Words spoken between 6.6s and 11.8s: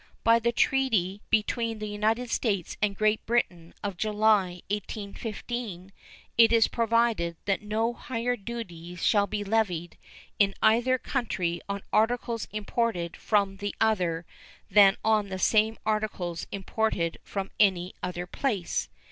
provided that no higher duties shall be levied in either country